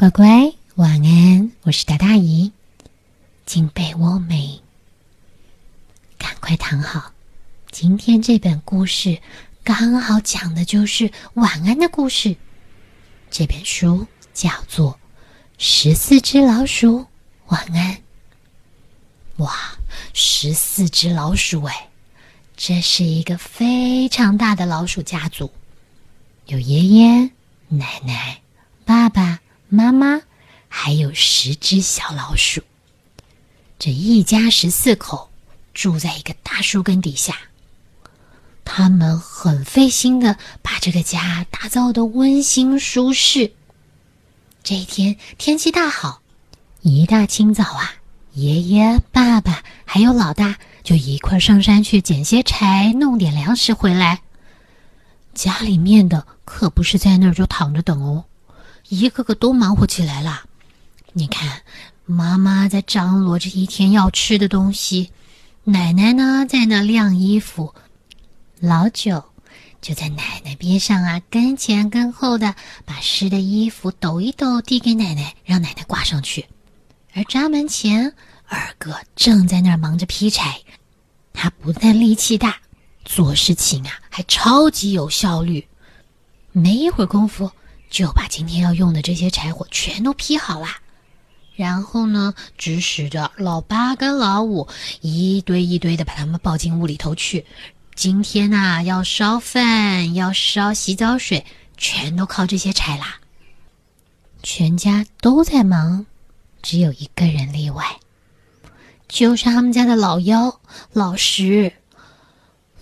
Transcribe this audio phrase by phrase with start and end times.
[0.00, 1.52] 乖乖，晚安！
[1.60, 2.52] 我是大大姨，
[3.44, 4.58] 进被窝没？
[6.16, 7.12] 赶快躺好。
[7.70, 9.20] 今天这本故事
[9.62, 12.34] 刚好讲的就是晚安的故事。
[13.30, 14.92] 这本书叫做
[15.58, 17.04] 《十四只老鼠
[17.48, 17.94] 晚安》。
[19.36, 19.54] 哇，
[20.14, 21.90] 十四只老鼠哎，
[22.56, 25.52] 这是一个非常大的老鼠家族，
[26.46, 27.30] 有爷爷、
[27.68, 28.40] 奶奶、
[28.86, 29.38] 爸爸。
[29.72, 30.20] 妈妈
[30.68, 32.60] 还有十只小老鼠，
[33.78, 35.30] 这一家十四口
[35.72, 37.38] 住在一个大树根底下。
[38.64, 43.52] 他们很费心的把这个家打造的温馨舒适。
[44.64, 46.20] 这一天天气大好，
[46.82, 47.94] 一大清早啊，
[48.32, 54.20] 爷爷、爸爸还有老大就一块上山去捡些柴，弄点粮食回来。
[55.32, 58.24] 家里面的可不是在那儿就躺着等哦。
[58.90, 60.42] 一个个都忙活起来了。
[61.12, 61.62] 你看，
[62.06, 65.12] 妈妈在张罗着一天要吃的东西，
[65.62, 67.72] 奶奶呢在那晾衣服，
[68.58, 69.24] 老九
[69.80, 76.46] 就在奶奶边上啊，跟前跟后的把湿的衣服抖一抖，递给奶奶，让奶奶挂上去。
[77.14, 78.12] 而闸门前
[78.48, 80.60] 二哥正在那儿忙着劈柴，
[81.32, 82.56] 他不但力气大，
[83.04, 85.64] 做事情啊还超级有效率。
[86.50, 87.48] 没一会儿功夫。
[87.90, 90.68] 就把今天要用的这些柴火全都劈好了，
[91.56, 94.68] 然后呢，指使着老八跟老五
[95.00, 97.44] 一堆一堆的把他们抱进屋里头去。
[97.96, 101.44] 今天呐，要烧饭，要烧洗澡水，
[101.76, 103.18] 全都靠这些柴啦。
[104.42, 106.06] 全家都在忙，
[106.62, 107.98] 只有一个人例外，
[109.08, 110.60] 就是他们家的老幺
[110.92, 111.72] 老十。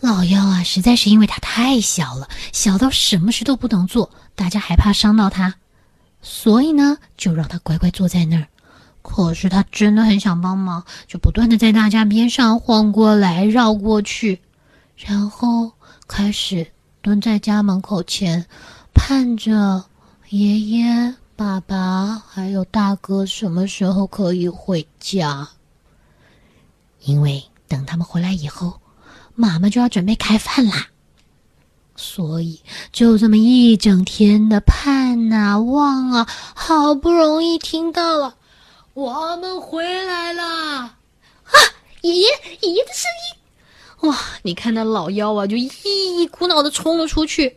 [0.00, 5.56] 老幺啊，实在是因为他太小了，小到什么事都不能做，大家害怕伤到他，
[6.22, 8.46] 所以呢，就让他乖乖坐在那儿。
[9.02, 14.40] 可是他真的很想帮忙，就不断的在大家边上晃过来绕过去，
[14.96, 15.72] 然后
[16.06, 16.64] 开始
[17.02, 18.46] 蹲在家门口前，
[18.94, 19.84] 盼着
[20.28, 25.48] 爷爷、爸爸还有大哥什么时候可以回家，
[27.00, 28.80] 因为等他们回来以后。
[29.40, 30.88] 妈妈就要准备开饭啦，
[31.94, 32.60] 所以
[32.90, 36.26] 就这么一整天的盼啊望啊，
[36.56, 38.34] 好不容易听到了，
[38.94, 40.98] 我们回来了啊！
[42.02, 42.26] 爷爷
[42.62, 44.18] 爷爷的声音，哇！
[44.42, 47.52] 你看那老妖啊，就一股脑的冲了出去，爷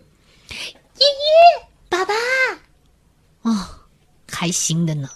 [1.08, 2.13] 爷爸爸，
[3.42, 3.68] 哦，
[4.28, 5.09] 开心的呢。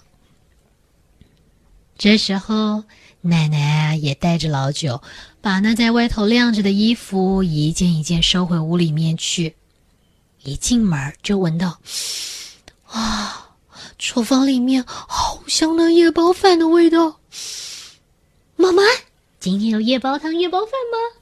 [1.96, 2.84] 这时候。
[3.28, 5.02] 奶奶，也带着老九，
[5.42, 9.56] 把那在外头晾着的衣服一件一件收回屋里面去。
[10.44, 11.80] 一进门就闻到，
[12.86, 13.56] 啊，
[13.98, 17.20] 厨房里面好香的夜包饭的味道。
[18.56, 18.84] 妈妈，
[19.40, 21.22] 今天有夜包汤、夜包饭吗？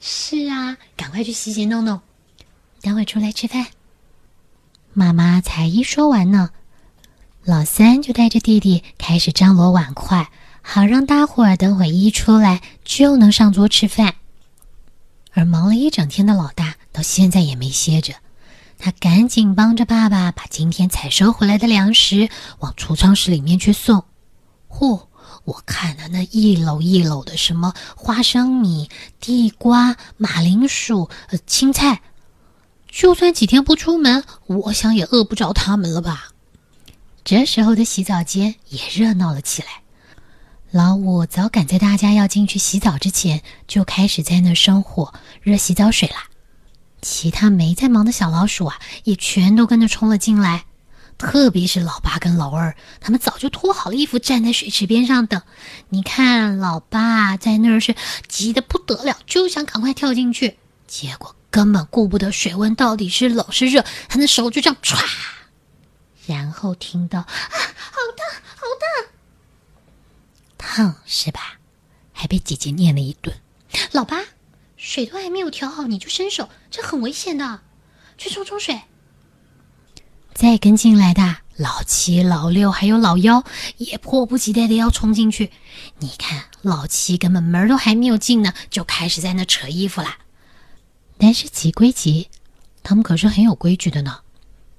[0.00, 2.00] 是啊，赶快去洗洗弄弄，
[2.82, 3.68] 等会出来吃饭。
[4.92, 6.50] 妈妈才一说完呢，
[7.42, 10.30] 老三就带着弟弟开始张罗碗筷。
[10.70, 14.16] 好让大伙儿等会一出来就能上桌吃饭，
[15.32, 18.12] 而忙了一整天的老大到现在也没歇着，
[18.76, 24.04] 他赶紧帮着爸爸把今天采收回来的粮食往储藏室里面去送。
[24.68, 25.06] 嚯，
[25.44, 28.90] 我看了那一篓一篓的什么花生米、
[29.20, 32.02] 地瓜、马铃薯、呃青菜，
[32.86, 36.28] 就算几天不出门，我想也饿不着他们了吧？
[37.24, 39.68] 这时候的洗澡间也热闹了起来。
[40.70, 46.24] 老五早赶在大家要进去洗澡之前，就开始在那生火热洗澡水啦。
[47.00, 50.66] 其他没在忙的小老鼠啊，也全都跟着冲了进来。
[51.16, 55.40] 特别是老八跟老二，他们早就脱好了衣服，站在水池边上等。
[55.88, 57.94] 你看，老八在那儿是
[58.28, 65.02] 急得不得了，就想赶快跳进去，结果根本顾不得水温到底是冷是热，他的手就这样歘，
[66.26, 69.17] 然后听到啊，好烫，好烫。
[70.68, 71.58] 哼是吧？
[72.12, 73.34] 还被姐姐念了一顿。
[73.92, 74.18] 老八，
[74.76, 77.60] 水都还没有调好你就伸手，这很危险的。
[78.16, 78.80] 去冲冲水。
[80.34, 83.44] 再跟进来的老七、老六还有老幺
[83.76, 85.50] 也迫不及待的要冲进去。
[85.98, 90.18] 你看，老七根本门都还没有进呢，就开始在那扯衣服啦。
[91.16, 92.28] 但是急归急，
[92.82, 94.20] 他们可是很有规矩的呢。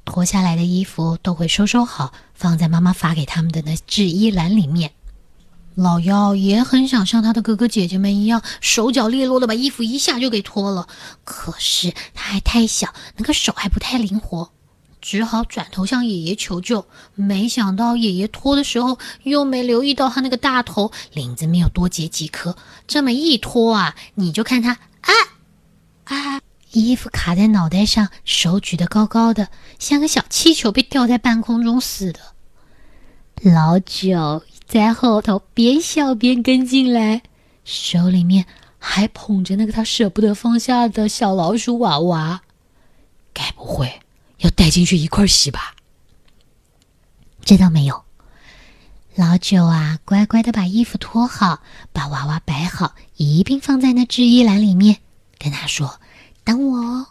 [0.06, 4.92] 脱下来的衣服都会收收好，放在妈妈发给他们的那制衣篮里面。
[5.80, 10.90] 老幺也很想像他的哥哥姐姐们一样，手脚利落的把衣服一下就给脱了。
[11.24, 14.52] 可是他还太小，那个手还不太灵活。
[15.00, 16.86] 只好转头向爷爷求救。
[17.16, 25.14] 没想到爷爷脱的时候，又没留意到他那个大头领子没有多结几颗，这么一脱啊，你就看他啊
[26.04, 26.42] 啊，
[26.74, 29.48] 衣服卡在脑袋上，手举得高高的，
[29.80, 32.20] 像个小气球被吊在半空中似的。
[33.42, 37.24] 老九在后头边笑边跟进来，
[37.66, 38.46] 手里面
[38.78, 42.44] 还捧着那个他舍不得放下的小老鼠娃娃。
[43.34, 44.02] 该不会
[44.38, 45.74] 要带进去一块洗吧？
[47.44, 48.04] 这倒没有。
[49.16, 54.98] 老九啊，乖乖的把衣服脱好，把娃娃摆好，一并放在那制衣篮里面，
[55.40, 56.00] 跟他说
[56.46, 57.08] ：“等我哦。”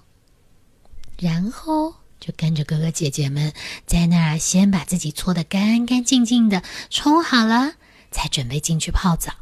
[1.18, 3.52] 然后就跟着哥哥姐姐们
[3.86, 7.74] 在那儿先把自己搓得干干净净的，冲好了，
[8.10, 9.32] 才准备进去泡澡。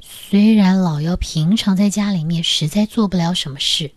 [0.00, 3.92] 虽然老妖平常在家里面实在做不了什么事。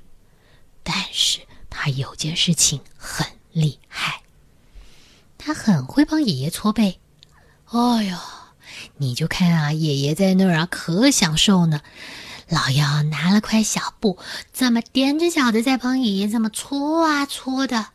[0.88, 4.22] 但是他有件事情很厉害，
[5.36, 7.00] 他很会帮爷爷搓背。
[7.66, 8.16] 哎呦，
[8.98, 11.82] 你就看啊，爷爷在那儿啊，可享受呢。
[12.50, 14.18] 老幺拿了块小布，
[14.54, 17.88] 这么踮着脚的在帮爷爷这么搓啊搓的。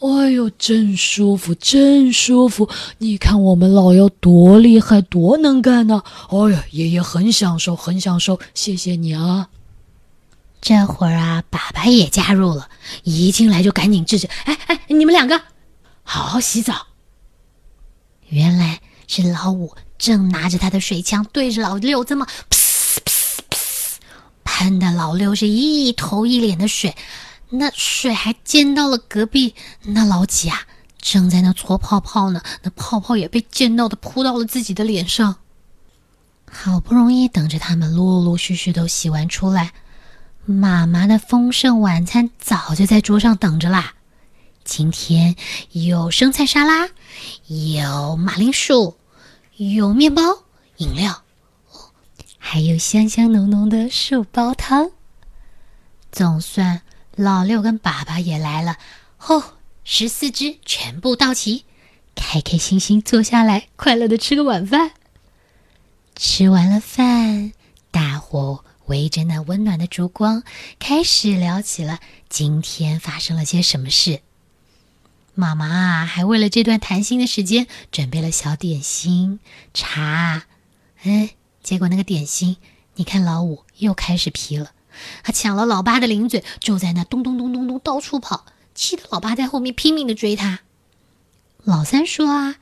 [0.00, 2.70] 哎呦，真舒服，真舒服！
[2.98, 6.02] 你看我们老幺多厉害，多能干呢。
[6.28, 8.38] 哎呀，爷爷很享受，很享受。
[8.54, 9.48] 谢谢你啊。
[10.60, 12.68] 这会儿啊，爸爸也加入了，
[13.02, 15.40] 一进来就赶紧制止：“哎哎，你们两个
[16.02, 16.86] 好好洗澡。”
[18.28, 22.26] 原来是老五正拿着他的水枪对着老六这么
[24.58, 26.96] 喷的老六是一头一脸的水，
[27.48, 30.62] 那水还溅到了隔壁那老几啊，
[31.00, 35.36] 正在那搓泡泡呢，那泡泡也被溅到的扑到了自己的脸上。
[36.50, 39.72] 好不容易等着他们陆陆续续都洗完出来。
[40.44, 43.94] 妈妈的丰盛晚餐早就在桌上等着啦。
[44.64, 45.36] 今天
[45.70, 46.88] 有生菜沙拉，
[47.46, 48.96] 有马铃薯，
[49.56, 50.20] 有面包、
[50.78, 51.22] 饮料，
[52.50, 54.90] 还有香香浓浓的树煲汤。
[56.10, 56.80] 总算
[57.14, 58.78] 老六跟爸爸也来了，
[59.26, 61.66] 哦，十四只全部到齐，
[62.14, 64.92] 开开心心坐下来，快乐的吃个晚饭。
[66.16, 67.52] 吃完了饭，
[67.90, 68.64] 大伙。
[68.86, 70.42] 围着那温暖的烛光，
[70.78, 72.00] 开始聊起了
[72.30, 74.22] 今天发生了些什么事。
[75.34, 79.38] 妈妈啊，还为了这段谈心的时间准备了小点心、
[79.74, 80.44] 茶。
[81.02, 81.34] 哎，
[81.68, 82.56] 结果那个点心，
[82.94, 84.72] 你看老五又开始皮了，
[85.22, 90.60] 他抢了老八的零嘴，就在那咚咚咚咚咚到处跑，气得老八在后面拼命的追他。
[91.64, 92.56] 老三说啊，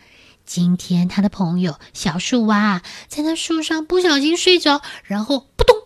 [0.44, 5.76] 今天他的朋友小树蛙在那树上不小心睡着，然后扑通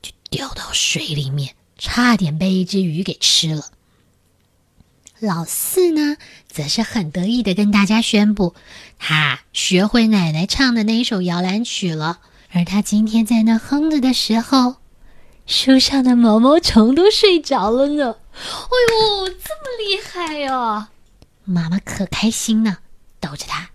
[0.00, 0.12] 就。
[0.30, 3.72] 掉到水里面，差点被一只鱼给吃了。
[5.20, 6.16] 老四呢，
[6.50, 8.54] 则是很得意的跟大家宣布，
[8.98, 12.20] 他学会奶奶唱的那一首摇篮曲了。
[12.52, 14.76] 而他今天在那哼着的时候，
[15.46, 18.16] 树上的毛毛虫都睡着了呢。
[18.32, 20.88] 哎呦，这么厉害呀！
[21.44, 22.78] 妈妈可开心呢，
[23.20, 23.68] 逗着他。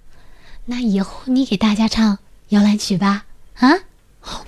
[0.66, 2.18] 那以后你给大家唱
[2.50, 3.26] 摇篮曲吧，
[3.60, 3.72] 啊？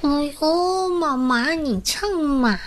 [0.01, 0.09] 哎
[0.41, 2.59] 呦，妈妈，你唱嘛！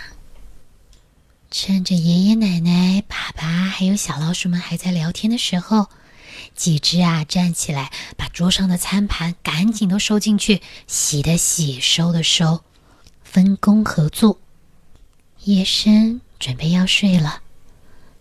[1.53, 5.87] 趁着爷爷奶奶、爸爸还有小老鼠们还在聊天的时候，
[6.55, 12.63] 几只啊站起来，把桌上的餐盘赶紧都收进去，洗的洗，收的收，
[13.21, 14.39] 分工合作。
[15.43, 17.41] 夜深，准备要睡了，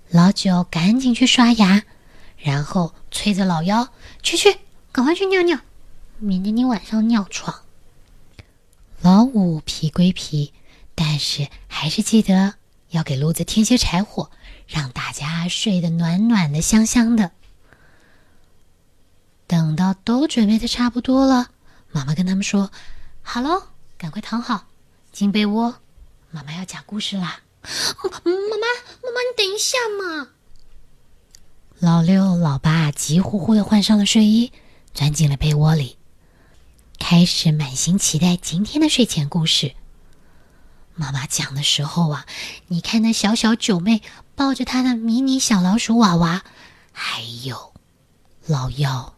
[0.08, 1.84] 老九赶紧去刷牙，
[2.36, 3.92] 然后催着老幺
[4.24, 4.58] 去去，
[4.90, 5.56] 赶快去尿尿，
[6.18, 7.62] 免得你晚上尿床。
[9.00, 10.52] 老五皮归皮，
[10.96, 12.56] 但是还是记得
[12.90, 14.30] 要给炉子添些柴火，
[14.66, 17.32] 让大家睡得暖暖的、香香的。
[19.46, 21.50] 等到都准备的差不多了，
[21.90, 22.70] 妈妈跟他们说
[23.22, 23.64] ：“好喽，
[23.98, 24.66] 赶快躺好，
[25.12, 25.76] 进被窝，
[26.30, 30.28] 妈妈要讲故事啦。”妈妈，妈妈，你等一下嘛！
[31.78, 34.52] 老六、老八急呼呼的换上了睡衣，
[34.94, 35.96] 钻进了被窝里。
[36.98, 39.74] 开始满心期待今天的睡前故事。
[41.00, 42.26] 妈妈讲的时候啊，
[42.68, 44.02] 你看那小小九妹
[44.34, 46.42] 抱着她的迷你小老鼠娃娃，
[46.92, 47.72] 还有
[48.44, 49.14] 老幺，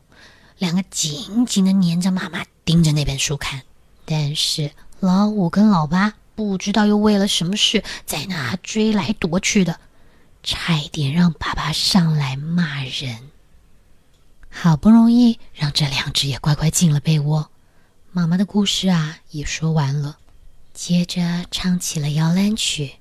[0.58, 3.62] 两个紧紧的粘着妈妈，盯着那本书看。
[4.04, 4.70] 但是
[5.00, 9.80] 老五跟老八不知道又为了什么事在那追来夺去的，
[10.44, 13.28] 差一点让爸爸上来骂人。
[14.48, 17.50] 好不容易让这两只也乖乖进了被窝。
[18.12, 20.18] 妈妈的故事啊，也说完了，
[20.72, 22.94] 接着唱起了摇篮曲。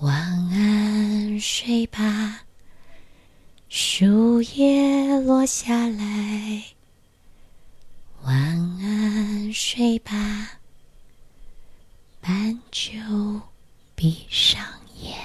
[0.00, 0.14] 晚
[0.50, 2.42] 安，睡吧。
[3.68, 6.64] 树叶落下来，
[8.22, 8.34] 晚
[8.80, 10.60] 安，睡吧。
[12.20, 13.40] 斑鸠
[13.94, 14.62] 闭上
[15.00, 15.16] 眼，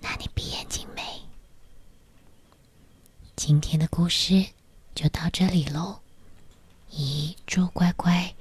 [0.00, 1.02] 那你闭眼睛没？
[3.36, 4.46] 今天的故事
[4.94, 6.00] 就到这里喽。
[6.90, 8.34] 咦，猪乖乖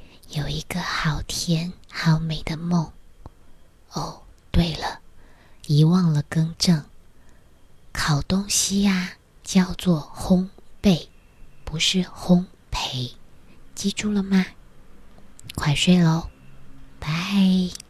[0.56, 2.90] 一个好甜好美的梦。
[3.92, 4.22] 哦，
[4.52, 5.02] 对了，
[5.68, 6.86] 遗忘了更正，
[7.92, 10.48] 烤东西呀叫做烘
[10.82, 11.10] 焙，
[11.66, 13.16] 不是烘培，
[13.76, 14.46] 记住了吗？
[15.56, 16.30] 快睡喽，
[17.02, 17.85] 拜。